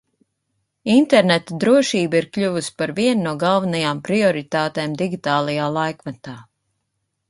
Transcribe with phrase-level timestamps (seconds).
[0.93, 6.41] Interneta drošība ir kļuvusi par vienu no galvenajām prioritātēm digitālajā laikmetā.